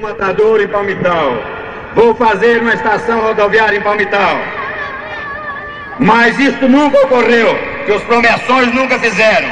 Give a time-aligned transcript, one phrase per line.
[0.00, 1.40] Matador em Palmital.
[1.94, 4.40] Vou fazer uma estação rodoviária em Palmital.
[6.00, 7.56] Mas isso nunca ocorreu,
[7.86, 9.48] que os promessões nunca fizeram.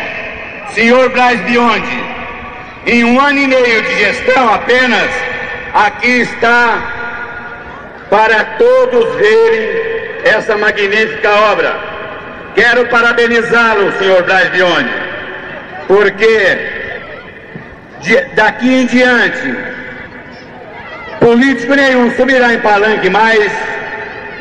[0.70, 2.04] Senhor Braz Biondi,
[2.88, 5.10] em um ano e meio de gestão apenas,
[5.74, 9.68] aqui está para todos verem
[10.24, 11.79] essa magnífica obra.
[12.56, 14.90] Quero parabenizá-lo, senhor Braz Biondi,
[15.86, 16.59] porque
[18.34, 19.81] daqui em diante,
[21.22, 23.50] político nenhum subirá em palanque mais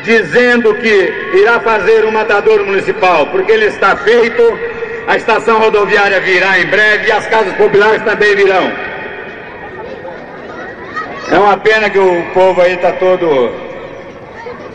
[0.02, 4.42] dizendo que irá fazer um matador municipal, porque ele está feito,
[5.06, 8.72] a estação rodoviária virá em breve e as casas populares também virão.
[11.30, 13.54] É uma pena que o povo aí está todo.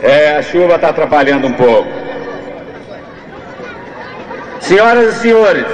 [0.02, 1.90] É, a chuva está atrapalhando um pouco.
[4.60, 5.66] Senhoras e senhores,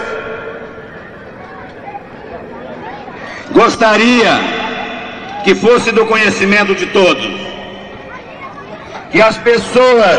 [3.53, 4.64] gostaria
[5.45, 7.45] que fosse do conhecimento de todos
[9.15, 10.19] que as pessoas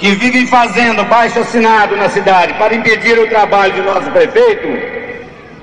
[0.00, 4.66] que vivem fazendo baixo assinado na cidade para impedir o trabalho de nosso prefeito,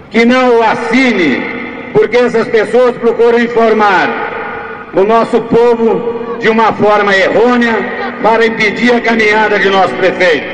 [0.10, 1.44] que não o assine,
[1.92, 7.76] porque essas pessoas procuram informar o nosso povo de uma forma errônea
[8.24, 10.48] para impedir a caminhada de nosso prefeito.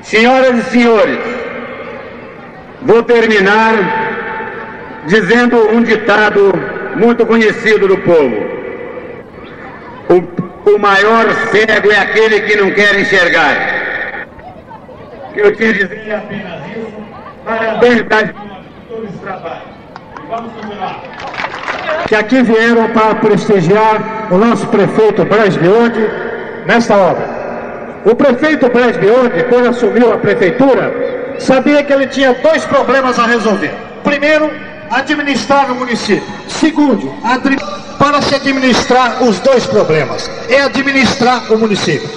[0.00, 1.18] Senhoras e senhores,
[2.80, 3.74] vou terminar
[5.06, 8.60] dizendo um ditado muito conhecido do povo.
[10.08, 10.40] O
[10.74, 14.26] o maior cego é aquele que não quer enxergar.
[15.34, 16.92] Eu tinha a dizer apenas isso.
[17.44, 18.34] Parabéns, Brasil,
[18.88, 19.62] todo esse trabalho.
[20.22, 21.00] E vamos continuar.
[22.06, 26.10] Que aqui vieram para prestigiar o nosso prefeito Braz Bionde
[26.66, 27.40] nesta obra.
[28.04, 33.26] O prefeito Braz Bionde, quando assumiu a prefeitura, sabia que ele tinha dois problemas a
[33.26, 33.72] resolver.
[34.04, 34.50] Primeiro,
[34.90, 36.22] administrar o município.
[36.48, 37.14] Segundo,
[37.98, 42.08] para se administrar os dois problemas, é administrar o município.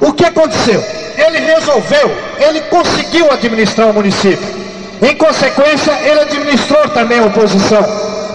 [0.00, 0.84] O que aconteceu?
[1.16, 4.46] Ele resolveu, ele conseguiu administrar o município.
[5.00, 7.82] Em consequência, ele administrou também a oposição.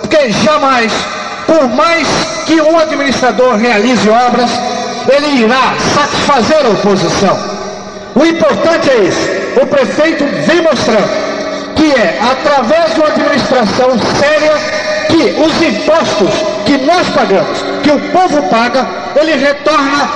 [0.02, 0.92] Porque jamais,
[1.46, 2.08] por mais
[2.46, 4.50] que um administrador realize obras,
[5.08, 7.38] ele irá satisfazer a oposição.
[8.16, 9.62] O importante é isso.
[9.62, 11.29] O prefeito vem mostrando
[11.80, 14.52] que é através de uma administração séria
[15.08, 16.30] que os impostos
[16.66, 18.86] que nós pagamos, que o povo paga,
[19.16, 20.10] ele retorna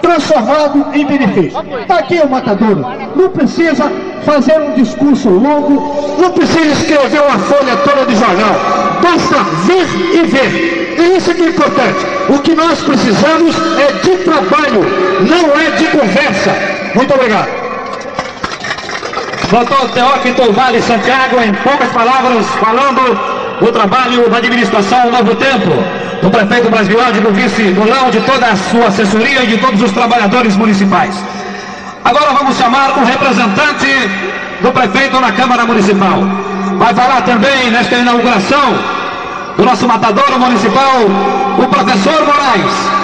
[0.00, 1.60] transformado em benefício.
[1.82, 2.76] Está aqui o matador.
[3.14, 3.92] Não precisa
[4.24, 8.54] fazer um discurso longo, não precisa escrever uma folha toda de jornal.
[9.02, 10.96] Basta ver e ver.
[10.98, 12.06] E isso que é importante.
[12.30, 14.80] O que nós precisamos é de trabalho,
[15.28, 16.54] não é de conversa.
[16.94, 17.63] Muito obrigado.
[19.50, 23.16] Doutor Teófito Vale Santiago, em poucas palavras, falando
[23.60, 25.70] do trabalho da administração Novo Tempo,
[26.22, 29.92] do prefeito brasileiro, do vice Golão, de toda a sua assessoria e de todos os
[29.92, 31.14] trabalhadores municipais.
[32.04, 34.10] Agora vamos chamar o representante
[34.60, 36.18] do prefeito na Câmara Municipal.
[36.78, 38.78] Vai falar também nesta inauguração
[39.56, 41.00] do nosso matador municipal,
[41.58, 43.03] o professor Moraes.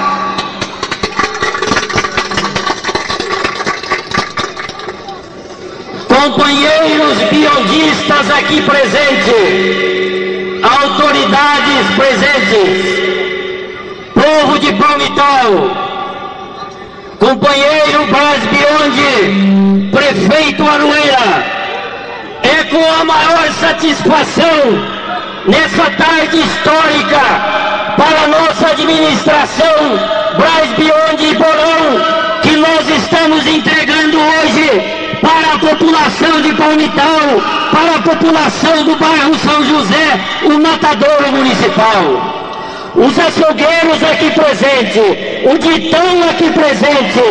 [6.23, 9.35] Companheiros biologistas aqui presentes,
[10.63, 12.85] autoridades presentes,
[14.13, 15.49] povo de Palmital,
[17.19, 21.47] companheiro Bras Bionde, prefeito Arueira,
[22.43, 24.61] é com a maior satisfação
[25.47, 27.21] nessa tarde histórica
[27.97, 29.99] para nossa administração
[30.37, 35.59] Bras Bionde e Borão que nós estamos entregando hoje para a
[36.61, 37.41] Palmital,
[37.73, 42.05] para a população do bairro São José, o matadouro municipal.
[42.95, 45.03] Os açougueiros aqui presentes,
[45.51, 47.23] o ditão aqui presente,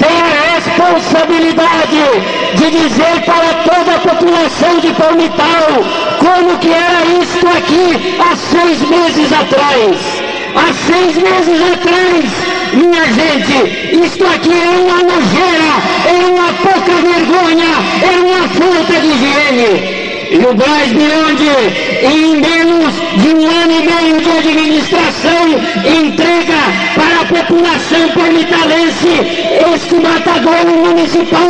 [0.00, 2.02] tem a responsabilidade
[2.56, 5.68] de dizer para toda a população de Palmital
[6.18, 10.22] como que era isto aqui há seis meses atrás.
[10.56, 15.72] Há seis meses atrás, minha gente, isto aqui é uma nojeira,
[16.06, 17.70] é uma pouca vergonha,
[18.02, 20.04] é uma falta de higiene.
[20.30, 21.44] E o Braz Mirande,
[22.04, 25.48] em menos de um ano e meio de administração,
[25.84, 26.60] entrega
[26.94, 29.08] para a população palmitalense
[29.74, 31.48] este matadouro municipal,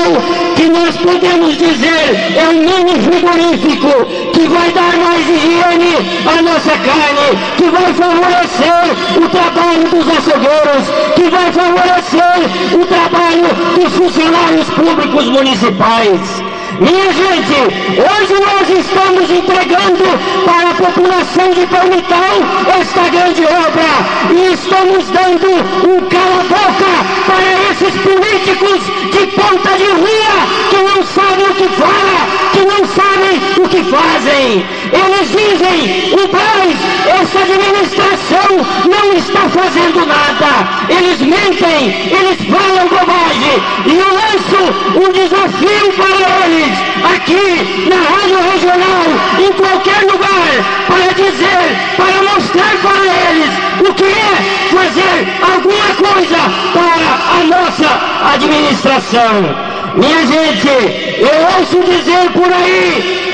[0.54, 6.70] que nós podemos dizer é um mini frigorífico, que vai dar mais higiene à nossa
[6.70, 14.70] carne, que vai favorecer o trabalho dos açougueiros, que vai favorecer o trabalho dos funcionários
[14.70, 16.43] públicos municipais.
[16.80, 17.54] Minha gente,
[17.98, 20.04] hoje nós estamos entregando
[20.44, 22.34] para a população de Palmital
[22.80, 25.46] esta grande obra e estamos dando
[25.88, 26.94] um cala-boca
[27.26, 28.80] para esses políticos
[29.12, 30.34] de ponta de rua
[30.70, 34.73] que não sabem o que fala, que não sabem o que fazem.
[34.92, 36.76] Eles dizem, o Braz,
[37.06, 38.50] essa administração
[38.84, 40.68] não está fazendo nada.
[40.88, 43.62] Eles mentem, eles falam bobagem.
[43.86, 44.62] E eu lanço
[44.96, 46.78] um desafio para eles,
[47.14, 49.04] aqui na Rádio Regional,
[49.38, 50.50] em qualquer lugar,
[50.86, 51.64] para dizer,
[51.96, 54.34] para mostrar para eles o que é
[54.70, 56.38] fazer alguma coisa
[56.72, 59.74] para a nossa administração.
[59.96, 63.33] Minha gente, eu ouço dizer por aí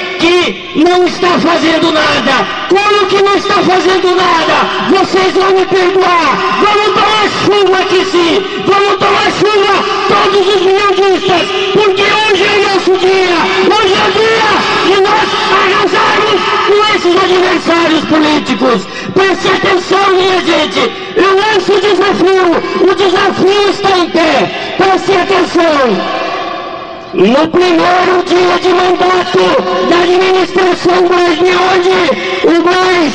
[0.77, 2.47] não está fazendo nada.
[2.69, 4.69] Como que não está fazendo nada?
[4.91, 6.37] Vocês vão me perdoar.
[6.61, 8.45] Vamos tomar chuva aqui sim.
[8.67, 9.73] Vamos tomar chuva
[10.09, 11.43] todos os miudistas.
[11.73, 13.37] Porque hoje é nosso dia.
[13.65, 14.51] Hoje é o dia
[14.87, 15.29] de nós
[15.63, 18.87] arrasarmos com esses adversários políticos.
[19.15, 20.93] Preste atenção, minha gente.
[21.17, 22.91] Eu lanço o desafio.
[22.91, 24.75] O desafio está em pé.
[24.77, 26.30] Preste atenção.
[27.13, 29.41] No primeiro dia de mandato
[29.91, 31.41] da administração Braz
[32.45, 33.13] o Braz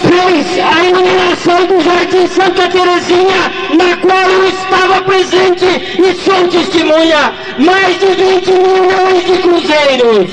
[0.00, 7.34] fez a iluminação do Jardim Santa Terezinha, na qual eu estava presente e sou testemunha,
[7.58, 10.30] mais de 20 milhões de cruzeiros.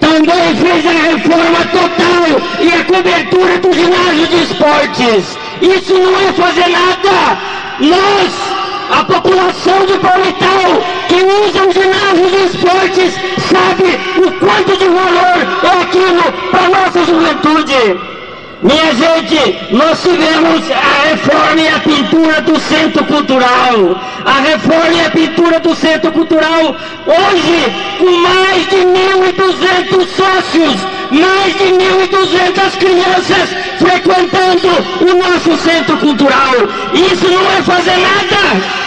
[0.00, 5.38] Também fez a reforma total e a cobertura do ginásio de esportes.
[5.60, 7.38] Isso não é fazer nada.
[7.80, 13.14] Nós a população de Palmital que usa os ginásios de esportes
[13.50, 18.14] sabe o quanto de valor é aquilo para nossa juventude.
[18.62, 24.00] Minha gente, nós tivemos a reforma e a pintura do Centro Cultural.
[24.24, 26.74] A reforma e a pintura do Centro Cultural,
[27.06, 34.68] hoje, com mais de 1.200 sócios, mais de 1.200 crianças frequentando
[35.02, 36.54] o nosso Centro Cultural.
[36.94, 38.83] Isso não é fazer nada.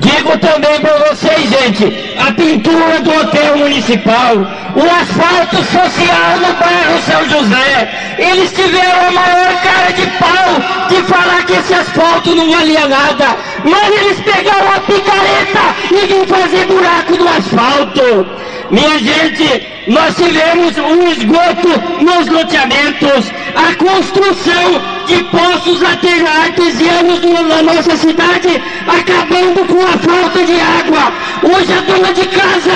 [0.00, 4.34] Digo também para vocês, gente, a pintura do hotel municipal,
[4.74, 11.02] o asfalto social no bairro São José, eles tiveram a maior cara de pau de
[11.02, 15.60] falar que esse asfalto não valia nada, mas eles pegaram a picareta
[15.90, 18.26] e vim fazer buraco no asfalto.
[18.70, 21.68] Minha gente, nós tivemos um esgoto
[22.02, 24.80] nos loteamentos, a construção
[25.10, 31.12] de poços artesianos na nossa cidade, acabando com a falta de água.
[31.42, 32.70] Hoje a dona de casa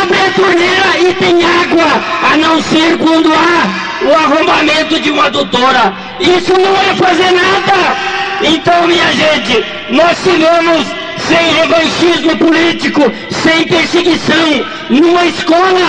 [0.00, 1.84] abre a torneira e tem água,
[2.32, 5.92] a não ser quando há o arrombamento de uma adutora.
[6.20, 7.96] Isso não é fazer nada.
[8.42, 10.86] Então, minha gente, nós tivemos
[11.26, 15.80] sem revanchismo político, sem perseguição, numa escola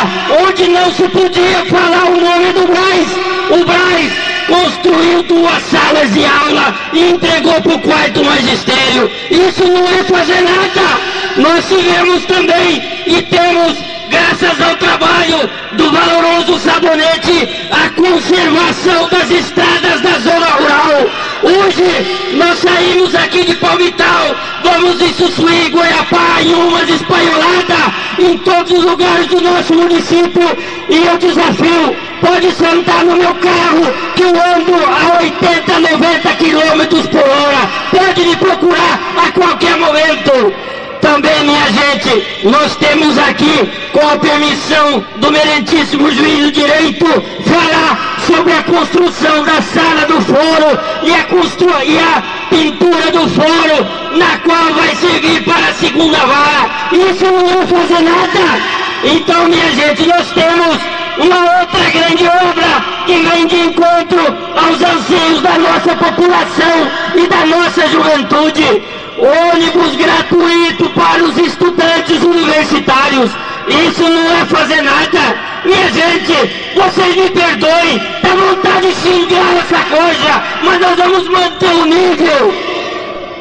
[0.48, 3.62] onde não se podia falar o nome do Braz.
[3.62, 9.10] O Braz construiu duas salas de aula e entregou para o quarto magistério.
[9.32, 11.00] Isso não é fazer nada.
[11.38, 13.78] Nós tivemos também e temos
[14.10, 21.10] graças ao trabalho do valoroso sabonete, a conservação das estradas da zona rural.
[21.44, 28.72] Hoje nós saímos aqui de Palmital, vamos em Sussuí, Goiapá, em umas espanholadas, em todos
[28.72, 30.58] os lugares do nosso município.
[30.90, 33.82] E eu desafio, pode sentar no meu carro,
[34.16, 37.70] que eu ando a 80, 90 quilômetros por hora.
[37.90, 40.54] Pode me procurar a qualquer momento.
[41.02, 47.06] Também, minha gente, nós temos aqui, com a permissão do merentíssimo juiz do direito,
[47.44, 51.72] falar sobre a construção da sala do foro e a, constru...
[51.84, 56.70] e a pintura do foro, na qual vai servir para a segunda vara.
[56.92, 58.82] Isso não vai fazer nada.
[59.04, 65.42] Então, minha gente, nós temos uma outra grande obra que vem de encontro aos anseios
[65.42, 68.84] da nossa população e da nossa juventude
[69.18, 73.32] ônibus gratuito para os estudantes universitários.
[73.68, 75.52] Isso não é fazer nada.
[75.64, 76.34] Minha gente,
[76.76, 82.54] vocês me perdoem, dá vontade de xingar essa coisa, mas nós vamos manter o nível.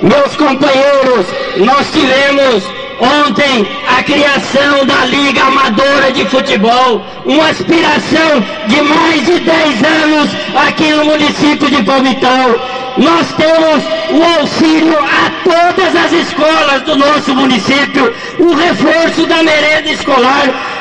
[0.02, 3.66] Meus companheiros, nós tivemos ontem
[3.98, 10.30] a criação da Liga Amadora de Futebol, uma aspiração de mais de 10 anos
[10.66, 12.60] aqui no município de Palmital
[12.96, 19.90] nós temos o auxílio a todas as escolas do nosso município, o reforço da merenda
[19.90, 20.79] escolar.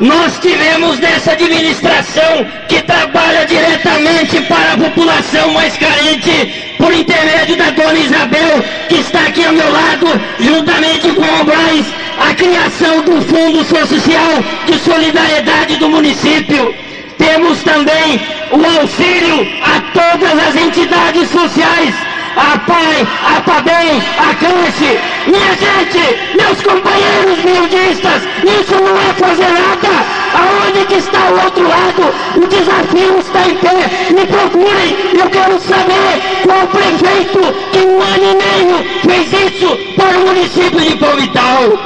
[0.00, 7.70] Nós tivemos nessa administração que trabalha diretamente para a população mais carente, por intermédio da
[7.70, 10.06] dona Isabel, que está aqui ao meu lado,
[10.40, 11.86] juntamente com o Braz,
[12.18, 16.74] a criação do Fundo Social de Solidariedade do município.
[17.16, 18.20] Temos também
[18.50, 21.94] o auxílio a todas as entidades sociais
[22.36, 25.14] a PAI, a a.
[25.26, 30.24] Minha gente, meus companheiros miudistas, isso não é fazer nada.
[30.34, 32.14] Aonde que está o outro lado?
[32.36, 34.12] O desafio está em pé.
[34.12, 34.96] Me procurem.
[35.18, 37.40] Eu quero saber qual prefeito
[37.72, 41.78] que um ano e meio fez isso para o município de Palmital.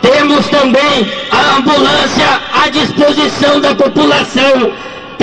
[0.00, 4.72] Temos também a ambulância à disposição da população.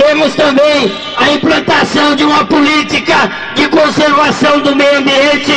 [0.06, 5.52] Temos também a implantação de uma política de conservação do meio ambiente,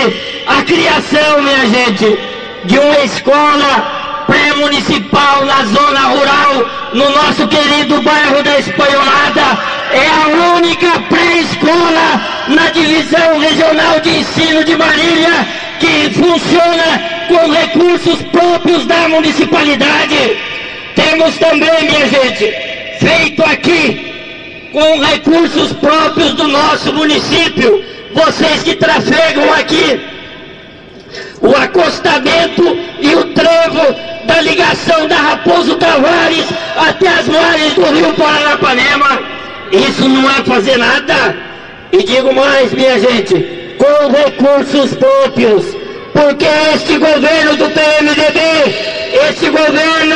[0.46, 2.20] a criação, minha gente,
[2.66, 9.42] de uma escola pré-municipal na zona rural, no nosso querido bairro da Espanholada.
[9.92, 15.48] É a única pré-escola na divisão regional de ensino de Marília
[15.80, 20.38] que funciona com recursos próprios da municipalidade.
[20.96, 22.54] Temos também, minha gente,
[23.00, 24.15] feito aqui
[24.76, 27.82] com recursos próprios do nosso município,
[28.14, 30.02] vocês que trafegam aqui,
[31.40, 38.14] o acostamento e o trevo da ligação da Raposo Tavares até as margens do rio
[38.16, 39.22] Paranapanema,
[39.72, 41.38] isso não é fazer nada.
[41.94, 45.74] E digo mais, minha gente, com recursos próprios,
[46.16, 48.40] porque este governo do PMDB,
[49.30, 50.16] este governo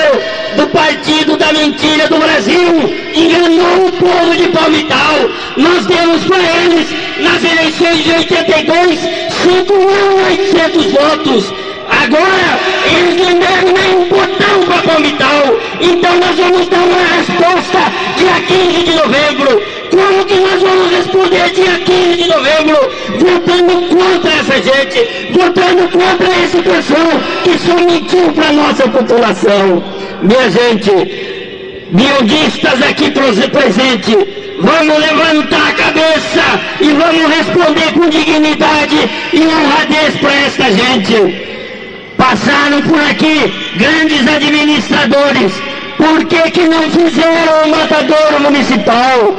[0.56, 5.30] do Partido da Mentira do Brasil enganou o povo de Palmital.
[5.58, 6.88] Nós demos para eles,
[7.20, 9.00] nas eleições de 82,
[9.44, 11.54] 5.800 votos.
[11.90, 15.60] Agora, eles não deram nem um botão para Palmital.
[15.82, 17.80] Então nós vamos dar uma resposta
[18.16, 19.62] dia 15 de novembro.
[19.90, 22.78] Como que nós vamos responder dia 15 de novembro?
[23.18, 27.10] Votando contra essa gente, votando contra esse pessoal
[27.44, 29.84] que só mentiu para a nossa população.
[30.22, 34.18] Minha gente, biodistas aqui presentes,
[34.60, 41.50] vamos levantar a cabeça e vamos responder com dignidade e honradez para esta gente.
[42.18, 45.54] Passaram por aqui grandes administradores,
[45.98, 49.36] por que, que não fizeram o matadouro municipal?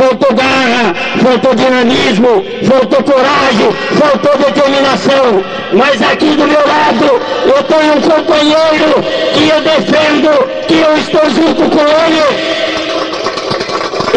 [0.00, 5.44] Faltou garra, faltou dinamismo, faltou coragem, faltou determinação.
[5.74, 8.94] Mas aqui do meu lado eu tenho um companheiro
[9.34, 12.59] que eu defendo, que eu estou junto com ele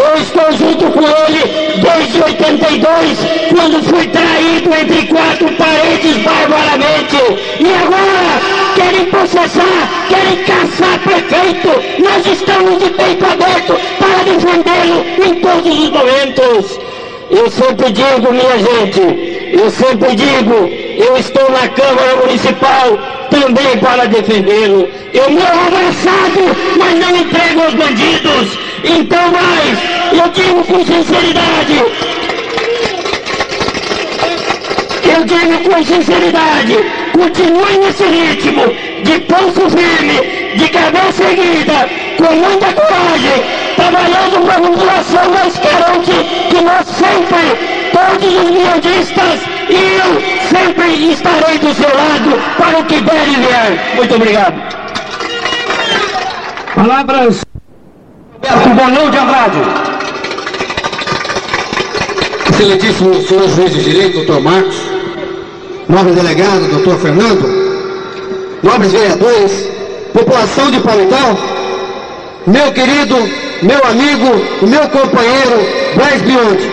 [0.03, 3.17] eu estou junto com ele desde 82,
[3.49, 7.17] quando fui traído entre quatro paredes barbaramente.
[7.59, 11.69] E agora querem processar, querem caçar prefeito.
[12.01, 16.79] Nós estamos de peito aberto para defendê-lo em todos os momentos.
[17.29, 20.69] Eu sempre digo, minha gente, eu sempre digo,
[21.03, 24.87] eu estou na Câmara Municipal também para defendê-lo.
[25.13, 28.62] Eu morro abraçado, mas não entrego aos bandidos.
[28.83, 29.79] Então, mais,
[30.11, 31.83] eu digo com sinceridade,
[35.03, 36.77] eu digo com sinceridade,
[37.13, 38.63] continue nesse ritmo,
[39.03, 43.43] de pulso firme, de cabeça erguida, com muita coragem,
[43.77, 46.11] trabalhando para a população, mas garante
[46.49, 52.83] que nós sempre, todos os miudistas e eu sempre estarei do seu lado para o
[52.83, 53.95] que der e vier.
[53.95, 54.55] Muito obrigado.
[56.75, 57.43] Palavras
[58.43, 59.57] Roberto Bolão de Andrade.
[62.49, 64.75] Excelentíssimo senhor juiz de direito, doutor Marcos,
[65.87, 67.41] nobre delegado, doutor Fernando,
[68.61, 69.69] nobres vereadores,
[70.13, 71.37] população de Palmital,
[72.45, 73.15] meu querido,
[73.61, 76.71] meu amigo, meu companheiro Braz Bionde,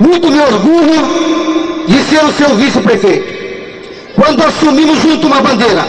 [0.00, 3.36] muito me orgulho de ser o seu vice-prefeito.
[4.14, 5.86] Quando assumimos junto uma bandeira,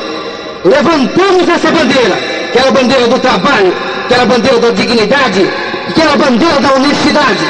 [0.66, 2.18] levantamos essa bandeira,
[2.52, 3.74] que era a bandeira do trabalho,
[4.08, 5.50] que era a bandeira da dignidade,
[5.94, 7.46] que era a bandeira da honestidade.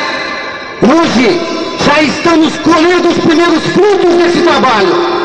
[0.81, 1.39] Hoje
[1.85, 5.17] já estamos colhendo os primeiros frutos desse trabalho.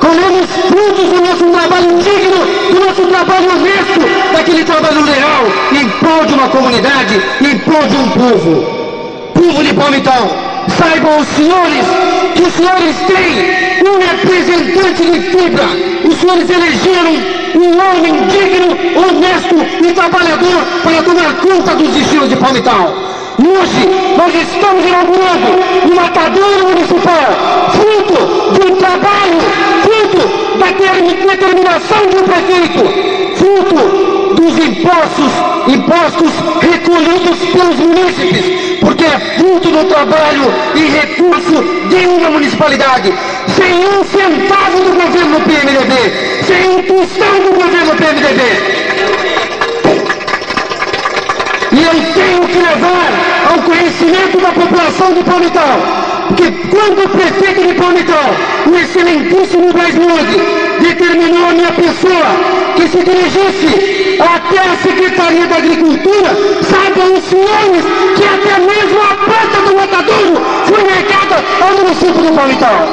[0.00, 6.24] Colhemos frutos do nosso trabalho digno, do nosso trabalho honesto, daquele trabalho leal, em prol
[6.26, 8.84] de uma comunidade, em prol de um povo.
[9.34, 10.28] Povo de Palmital,
[10.78, 11.86] saibam os senhores
[12.34, 15.64] que os senhores têm um representante de fibra.
[16.04, 18.63] Os senhores elegeram um homem digno,
[18.96, 22.94] honesto e trabalhador para tomar conta dos destinos de Palmital.
[23.36, 29.40] Hoje nós estamos inaugurando um matadouro municipal, fruto de um trabalho,
[29.82, 30.70] fruto da
[31.32, 35.32] determinação do prefeito, fruto dos impostos,
[35.66, 40.44] impostos recolhidos pelos munícipes, porque é fruto do trabalho
[40.76, 43.12] e recurso de uma municipalidade,
[43.48, 48.83] sem um centavo do governo PMDB, sem impulsão do governo PMDB.
[51.84, 53.10] Eu tenho que levar
[53.52, 56.04] ao conhecimento da população de Palmital
[56.36, 58.30] que quando o prefeito de Palmital,
[58.66, 59.94] o excelentíssimo Braz
[60.80, 62.26] determinou a minha pessoa
[62.76, 66.30] que se dirigisse até a Secretaria da Agricultura,
[66.62, 67.84] saibam os senhores
[68.16, 72.88] que até mesmo a porta do matadouro foi negada ao município de Palmital.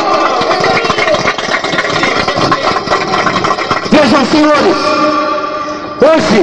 [3.91, 4.77] Vejam, senhores,
[6.01, 6.41] hoje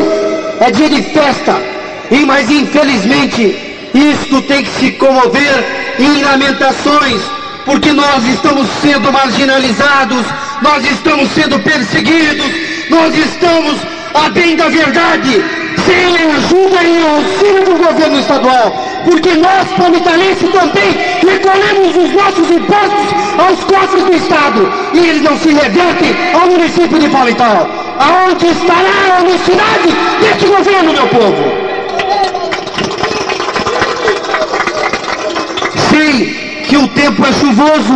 [0.61, 1.78] é dia de festa,
[2.11, 7.21] e mas infelizmente isto tem que se comover em lamentações,
[7.65, 10.25] porque nós estamos sendo marginalizados,
[10.63, 12.47] nós estamos sendo perseguidos,
[12.89, 13.77] nós estamos,
[14.15, 15.43] a bem da verdade,
[15.85, 18.73] sem ajuda e auxílio do governo estadual,
[19.05, 20.93] porque nós, palmitalenses, também
[21.27, 26.99] recolhemos os nossos impostos aos cofres do Estado e eles não se revertem ao município
[26.99, 27.69] de Palmital.
[27.99, 29.89] Aonde estará a honestidade
[30.21, 31.48] deste governo, meu povo?
[36.69, 37.95] Que o tempo é chuvoso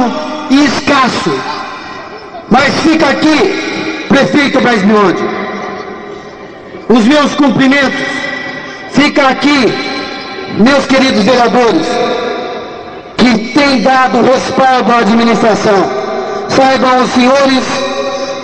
[0.51, 1.39] e escasso,
[2.51, 4.83] mas fica aqui, prefeito Braz
[6.89, 8.01] os meus cumprimentos.
[8.93, 9.73] Fica aqui,
[10.59, 11.87] meus queridos vereadores,
[13.17, 15.91] que têm dado respaldo à administração.
[16.49, 17.65] Saibam os senhores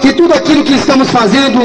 [0.01, 1.61] que tudo aquilo que estamos fazendo,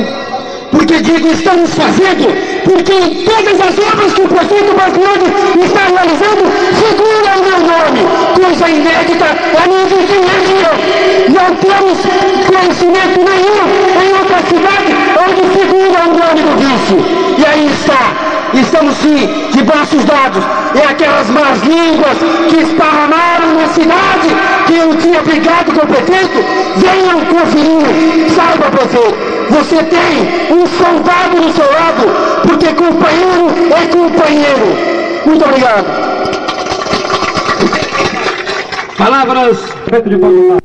[0.72, 2.28] porque digo estamos fazendo,
[2.64, 6.44] porque em todas as obras que o prefeito Basmani está realizando,
[6.82, 8.02] figura o meu nome,
[8.42, 10.74] coisa inédita a nível de região.
[11.30, 12.00] Não temos
[12.48, 13.64] conhecimento nenhum
[14.04, 14.94] em outra cidade
[15.24, 17.42] onde figura o nome do vice.
[17.42, 20.44] E aí está estamos sim de braços dados.
[20.76, 22.18] E aquelas más línguas
[22.50, 24.30] que esparramaram na cidade,
[24.68, 26.44] que eu tinha brigado com o prefeito,
[26.78, 28.32] venham conferir.
[28.32, 34.68] Saiba, prefeito, você tem um soldado do seu lado, porque companheiro é companheiro.
[35.26, 35.86] Muito obrigado.
[38.98, 40.64] Palavras, prefeito de Paulo.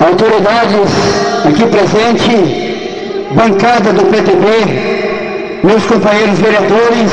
[0.00, 0.90] autoridades
[1.46, 7.10] aqui presente, bancada do PTB, meus companheiros vereadores,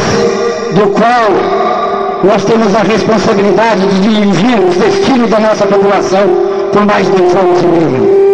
[0.74, 6.28] do qual nós temos a responsabilidade de dirigir os destinos da nossa população
[6.72, 8.27] por mais de dois anos e meio.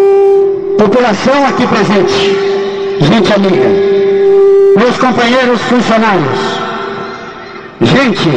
[0.83, 2.35] População aqui presente,
[2.99, 3.69] gente amiga,
[4.75, 6.39] meus companheiros funcionários,
[7.79, 8.29] gente,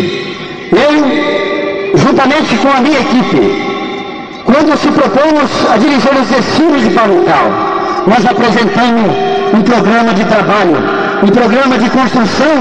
[0.70, 3.64] eu, juntamente com a minha equipe,
[4.44, 7.50] quando se propomos a dirigir os destinos de Palmital,
[8.06, 9.10] nós apresentamos
[9.52, 10.76] um programa de trabalho,
[11.24, 12.54] um programa de construção,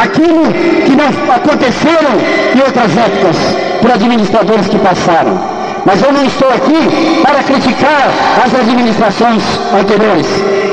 [0.00, 0.44] aquilo
[0.86, 2.12] que não aconteceram
[2.54, 3.36] em outras épocas,
[3.82, 5.53] por administradores que passaram.
[5.86, 8.08] Mas eu não estou aqui para criticar
[8.44, 9.42] as administrações
[9.78, 10.26] anteriores.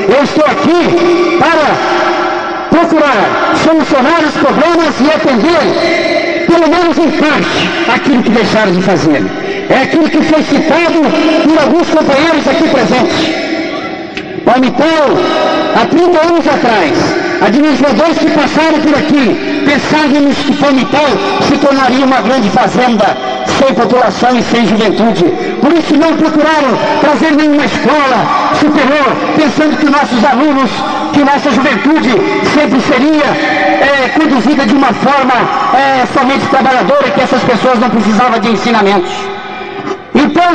[0.08, 1.92] Eu estou aqui para
[2.70, 9.22] procurar solucionar os problemas e atender, pelo menos em parte, aquilo que deixaram de fazer
[9.68, 11.00] é aquilo que foi citado
[11.44, 13.52] por alguns companheiros aqui presentes.
[14.44, 15.08] Palmital,
[15.80, 16.92] há 30 anos atrás,
[17.40, 21.06] administradores que passaram por aqui pensávamos que Palmital
[21.48, 25.24] se tornaria uma grande fazenda sem população e sem juventude.
[25.60, 28.18] Por isso não procuraram trazer nenhuma escola
[28.58, 30.70] superior, pensando que nossos alunos,
[31.12, 32.10] que nossa juventude
[32.54, 35.34] sempre seria é, conduzida de uma forma
[35.74, 39.12] é, somente trabalhadora, que essas pessoas não precisavam de ensinamentos.
[40.14, 40.52] Então,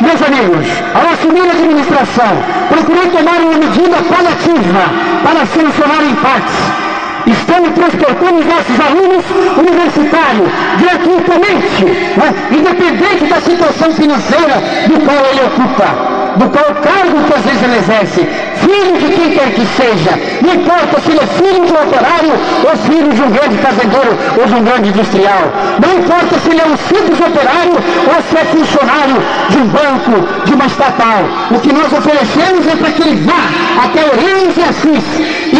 [0.00, 2.32] meus amigos, ao assumir a administração,
[2.68, 4.82] procurei tomar uma medida paliativa
[5.24, 6.87] para solucionar impasse.
[7.28, 9.24] Estamos transportando os nossos alunos
[9.58, 10.48] universitários
[10.80, 14.54] gratuitamente, né, independente da situação financeira
[14.88, 18.20] do qual ele ocupa do qual cargo que às vezes ele exerce,
[18.62, 22.32] filho de quem quer que seja, não importa se ele é filho de um operário
[22.68, 25.42] ou filho de um grande fazendeiro ou de um grande industrial,
[25.82, 29.18] não importa se ele é um simples operário ou se é funcionário
[29.50, 31.20] de um banco, de uma estatal.
[31.50, 33.42] O que nós oferecemos é para que ele vá
[33.84, 35.04] até Orens e Assis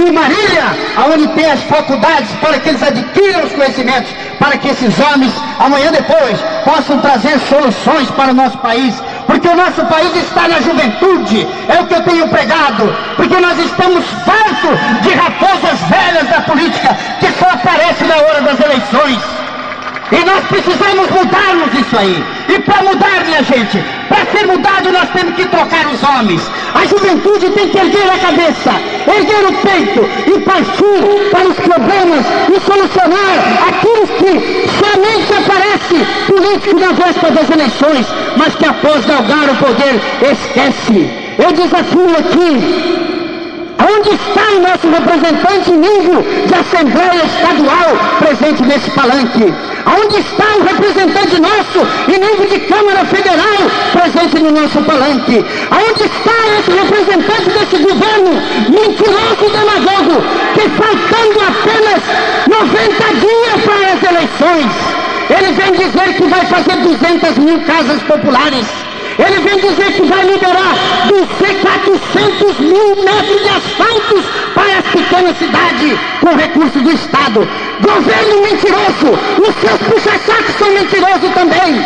[0.08, 0.64] e em Marília,
[0.96, 5.90] aonde tem as faculdades, para que eles adquiram os conhecimentos, para que esses homens, amanhã
[5.92, 8.94] depois, possam trazer soluções para o nosso país
[9.26, 13.58] porque o nosso país está na juventude, é o que eu tenho pregado, porque nós
[13.58, 19.37] estamos fartos de raposas velhas da política que só aparecem na hora das eleições.
[20.10, 22.24] E nós precisamos mudarmos isso aí.
[22.48, 26.42] E para mudar, minha gente, para ser mudado nós temos que trocar os homens.
[26.74, 28.70] A juventude tem que erguer a cabeça,
[29.06, 36.38] erguer o peito e partir para os problemas e solucionar aqueles que somente aparecem por
[36.38, 41.10] político na véspera das eleições, mas que após galgar o poder esquece.
[41.38, 43.07] Eu desafio aqui
[43.78, 49.54] Onde está o nosso representante nível de Assembleia Estadual presente nesse palanque?
[49.86, 55.44] Onde está o representante nosso em nível de Câmara Federal presente no nosso palanque?
[55.70, 60.22] Onde está esse representante desse governo mentiroso e demagogo
[60.54, 62.02] que faltando apenas
[62.48, 64.72] 90 dias para as eleições,
[65.30, 68.87] ele vem dizer que vai fazer 200 mil casas populares
[69.18, 70.74] ele vem dizer que vai liberar
[71.60, 77.48] 400 mil metros de asfaltos para as pequenas cidades com recursos do Estado.
[77.80, 81.84] Governo mentiroso, os seus puxa-sacos são mentirosos também.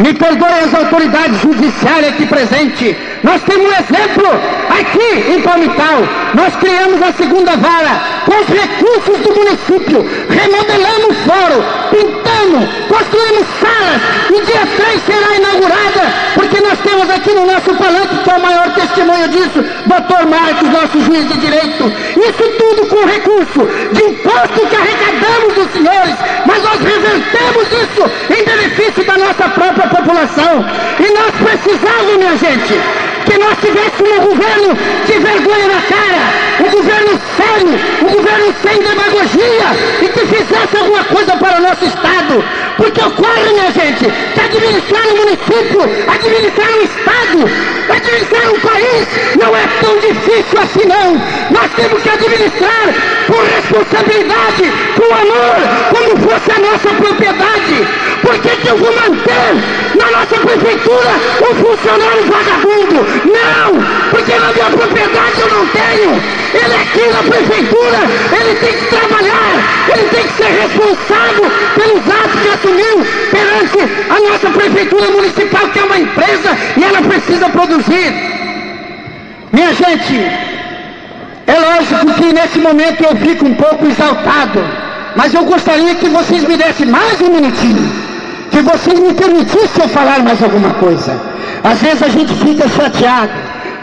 [0.00, 2.96] Me perdoem as autoridades judiciárias aqui presentes.
[3.22, 4.28] Nós temos um exemplo
[4.70, 5.98] aqui em Palmital.
[6.34, 10.06] Nós criamos a segunda vara com os recursos do município.
[10.28, 14.00] Remodelamos o fórum, pintamos, construímos salas.
[14.30, 16.02] E dia 3 será inaugurada,
[16.34, 20.68] porque nós temos aqui no nosso palanque, que é o maior testemunho disso, doutor Marcos,
[20.70, 21.92] nosso juiz de direito.
[22.16, 26.14] Isso tudo com recurso de imposto que arrecadamos dos senhores,
[26.46, 30.64] mas nós revertemos isso em benefício da nossa própria população.
[30.98, 32.80] E nós precisamos, minha gente,
[33.30, 34.74] que nós tivéssemos um governo
[35.06, 39.70] de vergonha na cara, um governo sério, um governo sem demagogia
[40.02, 42.44] e que fizesse alguma coisa para o nosso Estado.
[42.76, 47.38] Porque ocorre, minha gente, que administrar um município, administrar um Estado,
[47.88, 49.06] administrar um país
[49.38, 51.12] não é tão difícil assim não.
[51.50, 52.86] Nós temos que administrar
[53.28, 55.56] com responsabilidade, com amor,
[55.90, 57.86] como fosse a nossa propriedade.
[58.22, 59.54] Por que, que eu vou manter
[59.96, 63.06] na nossa prefeitura um funcionário vagabundo?
[63.24, 64.10] Não!
[64.10, 66.40] Porque na minha propriedade eu não tenho.
[66.52, 67.98] Ele é aqui na prefeitura,
[68.38, 69.52] ele tem que trabalhar,
[69.88, 73.78] ele tem que ser responsável pelos atos que assumiu perante
[74.10, 78.12] a nossa prefeitura municipal, que é uma empresa e ela precisa produzir.
[79.52, 80.16] Minha gente,
[81.46, 84.60] é lógico que nesse momento eu fico um pouco exaltado,
[85.16, 88.09] mas eu gostaria que vocês me dessem mais um minutinho
[88.60, 91.18] que vocês me permitissem falar mais alguma coisa.
[91.64, 93.32] Às vezes a gente fica chateado,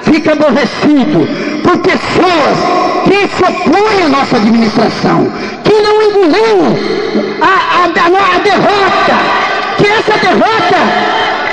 [0.04, 1.28] fica aborrecido
[1.64, 2.58] por pessoas
[3.06, 5.32] que se opõem à nossa administração,
[5.64, 6.76] que não engoliram
[7.42, 9.16] a, a, a, a derrota,
[9.78, 10.80] que essa derrota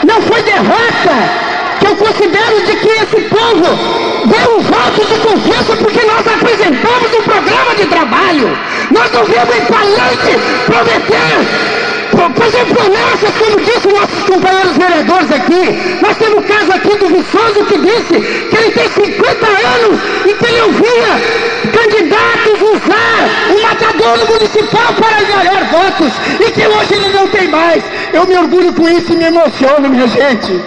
[0.07, 1.45] não foi derrota
[1.81, 3.79] que eu considero de que esse povo
[4.27, 8.59] deu um voto de confiança porque nós apresentamos um programa de trabalho.
[8.91, 11.84] Nós não viemos em palanque prometer
[12.33, 15.99] fazer promessas, como disse nossos companheiros vereadores aqui.
[16.01, 20.35] Nós temos um caso aqui do Viçoso que disse que ele tem 50 anos e
[20.35, 27.09] que ele ouvia candidatos usar o matador municipal para ganhar votos e que hoje ele
[27.13, 27.83] não tem mais.
[28.13, 30.63] Eu me orgulho com isso e me emociono, minha gente.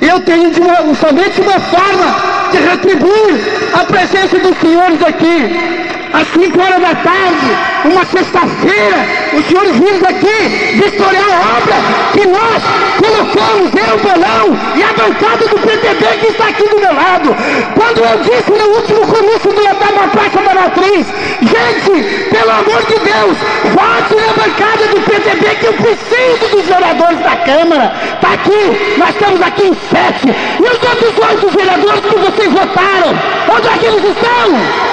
[0.00, 3.40] Eu tenho de uma, somente uma forma de retribuir
[3.72, 7.46] a presença dos senhores aqui às 5 horas da tarde,
[7.84, 8.96] uma sexta-feira,
[9.32, 11.76] os senhores vindo aqui vistoriar a obra
[12.12, 12.62] que nós
[13.00, 17.34] colocamos, eu, Bolão e a bancada do PTB que está aqui do meu lado.
[17.74, 21.06] Quando eu disse no último comício do, da Praça da Matriz,
[21.40, 23.36] gente, pelo amor de Deus,
[23.72, 27.92] vote na bancada do PTB que eu preciso dos vereadores da Câmara.
[28.14, 30.28] Está aqui, nós estamos aqui em sete.
[30.28, 33.18] E os outros oito vereadores que vocês votaram,
[33.54, 34.91] onde é que eles estão?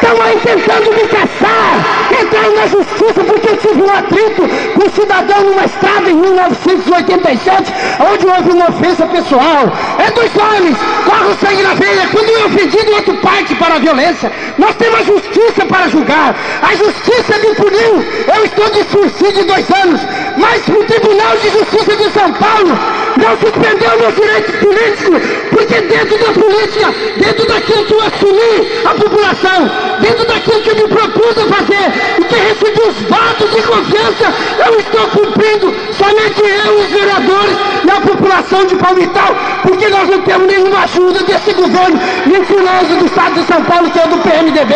[0.00, 4.42] Estão aí tentando me caçar, entraram na justiça porque tive um atrito
[4.74, 9.72] com um cidadão numa estrada em 1987, onde houve uma ofensa pessoal.
[9.98, 13.74] É dos homens, corre o sangue na veia, quando eu ofendi do outro parte para
[13.74, 14.32] a violência.
[14.56, 18.04] Nós temos a justiça para julgar, a justiça me puniu,
[18.36, 20.00] eu estou de suicídio dois anos,
[20.36, 22.78] mas o Tribunal de Justiça de São Paulo
[23.16, 28.94] não suspendeu meus direitos políticos, porque dentro da política, dentro daquilo que eu assumi a
[28.94, 33.62] população, dentro daquilo que eu me propus a fazer e que recebi os votos de
[33.62, 40.08] confiança, eu estou cumprindo, somente eu, os vereadores e a população de Palmital, porque nós
[40.08, 44.18] não temos nenhuma ajuda desse governo mentiroso do Estado de São Paulo, que é do
[44.18, 44.74] PMDB.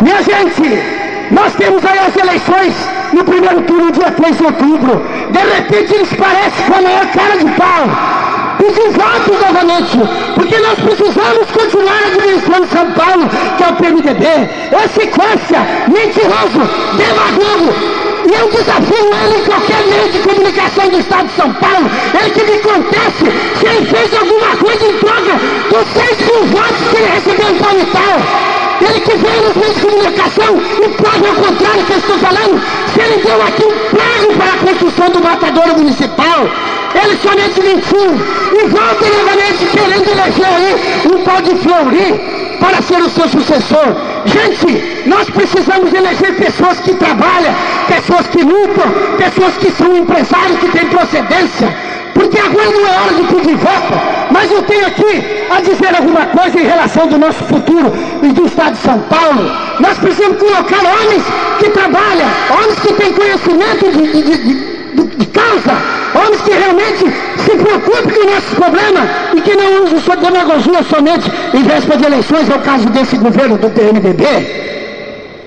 [0.00, 2.74] Minha gente, nós temos aí as eleições
[3.12, 5.00] no primeiro turno, dia 3 de outubro.
[5.30, 8.13] De repente eles parecem com a maior cara de pau
[8.64, 9.98] pedir votos novamente,
[10.34, 14.24] porque nós precisamos continuar administrando São Paulo, que é o PMDB.
[14.24, 16.60] É sequência, mentiroso,
[16.96, 17.74] demagogo,
[18.26, 22.30] e eu desafio ele em qualquer meio de comunicação do Estado de São Paulo, ele
[22.30, 23.24] que me conteste
[23.58, 25.34] se ele fez alguma coisa em troca
[25.70, 28.54] dos 6 mil votos que ele recebeu em Palmital.
[28.80, 32.60] Ele que veio nos meios de comunicação e prova ao contrário que eu estou falando.
[32.92, 36.48] Se ele deu aqui um prazo para a construção do matadouro municipal,
[36.94, 38.10] ele somente mentiu.
[38.52, 40.74] E volta novamente querendo eleger aí
[41.12, 43.96] um pau de Fleury para ser o seu sucessor.
[44.24, 47.54] Gente, nós precisamos eleger pessoas que trabalham,
[47.88, 51.94] pessoas que lutam, pessoas que são empresários, que têm procedência.
[52.14, 53.92] Porque agora não é hora de pedir voto,
[54.30, 58.46] mas eu tenho aqui a dizer alguma coisa em relação do nosso futuro e do
[58.46, 59.50] Estado de São Paulo.
[59.80, 61.22] Nós precisamos colocar homens
[61.58, 64.38] que trabalham, homens que têm conhecimento de, de,
[64.94, 65.76] de, de causa,
[66.14, 67.04] homens que realmente
[67.44, 69.00] se preocupem com o nosso problema
[69.34, 73.16] e que não usem sua demagogia somente em véspera de eleições, é o caso desse
[73.16, 74.24] governo do PMDB.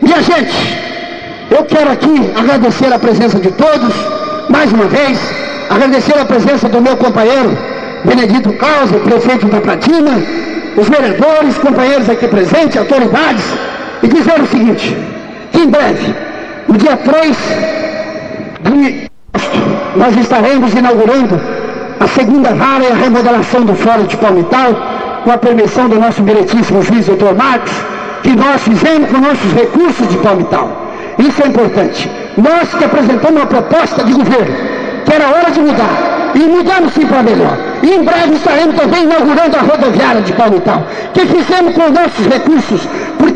[0.01, 0.77] Minha gente,
[1.49, 3.93] eu quero aqui agradecer a presença de todos,
[4.49, 5.19] mais uma vez,
[5.69, 7.58] agradecer a presença do meu companheiro
[8.03, 10.12] Benedito Causa, prefeito da Platina,
[10.77, 13.43] os vereadores, companheiros aqui presentes, autoridades,
[14.03, 14.95] e dizer o seguinte,
[15.51, 16.13] que em breve,
[16.67, 17.38] no dia 3
[18.62, 19.08] de
[19.97, 21.39] nós estaremos inaugurando
[21.99, 24.69] a segunda vara e a remodelação do Fórum de Palmital,
[25.23, 27.73] com a permissão do nosso diretíssimo juiz doutor Marcos,
[28.21, 30.69] que nós fizemos com nossos recursos de Palmital.
[31.17, 32.10] Isso é importante.
[32.38, 34.55] Nós que apresentamos uma proposta de governo,
[35.03, 37.57] que era hora de mudar, e mudamos sim para melhor.
[37.81, 42.88] E em breve estaremos também inaugurando a rodoviária de Palmital, que fizemos com nossos recursos,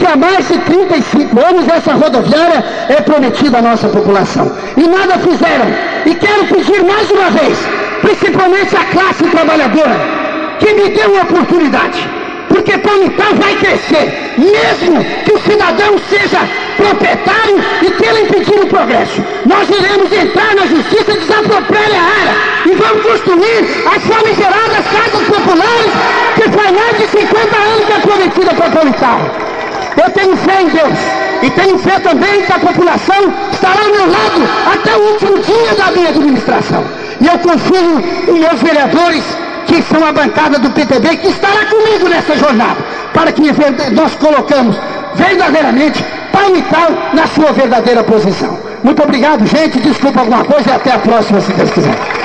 [0.02, 4.52] porque há mais de 35 anos essa rodoviária é prometida à nossa população.
[4.76, 5.68] E nada fizeram.
[6.08, 7.60] E quero pedir mais uma vez,
[8.02, 9.96] principalmente à classe trabalhadora,
[10.60, 12.10] que me dê uma oportunidade
[12.50, 16.40] porque Palmital vai crescer, mesmo que o cidadão seja
[16.76, 19.24] proprietário e queira impedir o progresso.
[19.46, 22.36] Nós iremos entrar na justiça desapropriar a área
[22.66, 25.92] e vamos construir as famigeradas casas populares
[26.36, 29.51] que faz mais de 50 anos que é prometida para Palmital.
[29.98, 31.00] Eu tenho fé em Deus
[31.44, 34.42] e tenho fé também que a população estará ao meu lado
[34.74, 36.84] até o último dia da minha administração.
[37.20, 39.24] E eu confio em meus vereadores
[39.68, 42.78] que são a bancada do PTB, que estará comigo nessa jornada,
[43.14, 43.42] para que
[43.92, 44.76] nós colocamos
[45.16, 48.58] verdadeiramente Palmital na sua verdadeira posição.
[48.84, 49.80] Muito obrigado, gente.
[49.80, 52.21] Desculpa alguma coisa e até a próxima, se Deus quiser.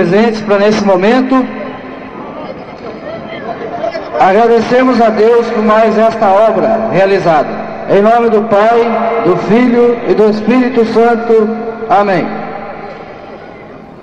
[0.00, 1.44] Presentes para nesse momento.
[4.18, 7.48] Agradecemos a Deus por mais esta obra realizada.
[7.90, 8.80] Em nome do Pai,
[9.26, 11.48] do Filho e do Espírito Santo.
[11.88, 12.26] Amém.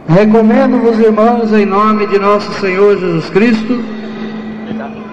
[0.08, 3.84] Recomendo-vos, irmãos, em nome de nosso Senhor Jesus Cristo,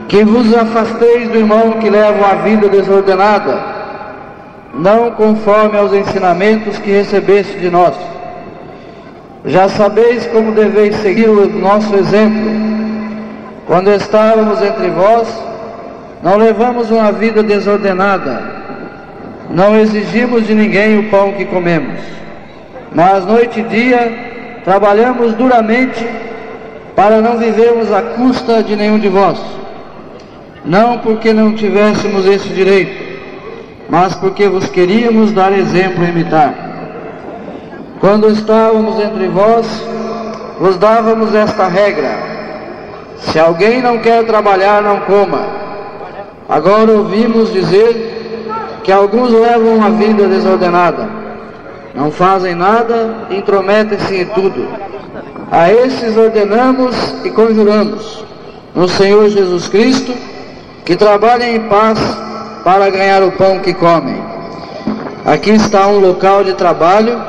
[0.09, 3.59] que vos afasteis do irmão que leva uma vida desordenada,
[4.75, 7.95] não conforme aos ensinamentos que recebeste de nós
[9.45, 12.53] já sabeis como deveis seguir o nosso exemplo.
[13.67, 15.29] Quando estávamos entre vós,
[16.23, 18.43] não levamos uma vida desordenada,
[19.51, 22.01] não exigimos de ninguém o pão que comemos,
[22.95, 26.07] mas noite e dia trabalhamos duramente
[26.97, 29.39] para não vivermos à custa de nenhum de vós.
[30.65, 33.05] Não porque não tivéssemos esse direito,
[33.89, 36.74] mas porque vos queríamos dar exemplo e imitar.
[38.01, 39.67] Quando estávamos entre vós,
[40.59, 42.11] vos dávamos esta regra:
[43.19, 45.47] se alguém não quer trabalhar, não coma.
[46.49, 51.09] Agora ouvimos dizer que alguns levam uma vida desordenada,
[51.95, 54.69] não fazem nada, intrometem-se em tudo.
[55.51, 58.25] A esses ordenamos e conjuramos,
[58.75, 60.13] no Senhor Jesus Cristo,
[60.85, 61.99] que trabalhem em paz
[62.63, 64.23] para ganhar o pão que comem.
[65.25, 67.23] Aqui está um local de trabalho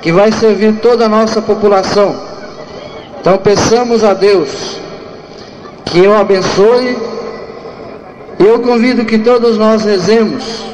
[0.00, 2.14] que vai servir toda a nossa população.
[3.20, 4.78] Então peçamos a Deus
[5.86, 6.96] que eu abençoe
[8.38, 10.64] e eu convido que todos nós rezemos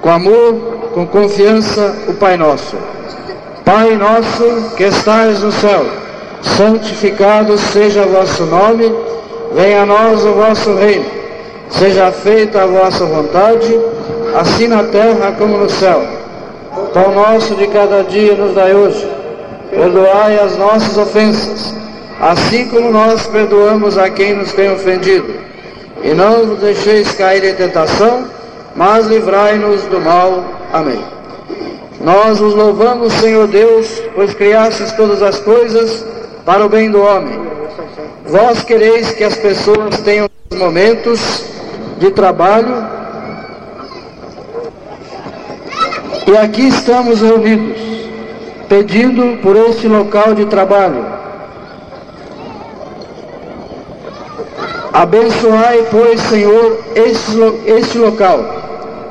[0.00, 0.54] com amor,
[0.94, 2.76] com confiança o Pai Nosso.
[3.64, 5.86] Pai nosso que estais no céu,
[6.42, 8.92] santificado seja o vosso nome,
[9.54, 11.04] venha a nós o vosso reino,
[11.70, 13.78] seja feita a vossa vontade,
[14.34, 16.21] assim na terra como no céu.
[16.94, 19.06] Pão nosso de cada dia nos dai hoje.
[19.70, 21.74] Perdoai as nossas ofensas,
[22.20, 25.52] assim como nós perdoamos a quem nos tem ofendido.
[26.02, 28.24] e não nos deixeis cair em tentação,
[28.74, 30.44] mas livrai-nos do mal.
[30.72, 30.98] Amém.
[32.00, 36.04] Nós os louvamos, Senhor Deus, pois criastes todas as coisas
[36.44, 37.38] para o bem do homem.
[38.26, 41.44] Vós quereis que as pessoas tenham momentos
[41.98, 43.01] de trabalho
[46.26, 47.78] e aqui estamos reunidos,
[48.68, 51.04] pedindo por este local de trabalho.
[54.92, 58.62] Abençoai, pois, Senhor, este, este local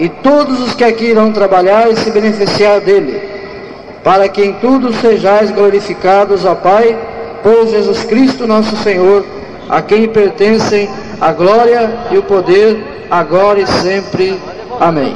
[0.01, 3.21] e todos os que aqui irão trabalhar e se beneficiar dele,
[4.03, 6.97] para que em tudo sejais glorificados, ó Pai,
[7.43, 9.23] por Jesus Cristo nosso Senhor,
[9.69, 14.39] a quem pertencem a glória e o poder, agora e sempre.
[14.79, 15.15] Amém.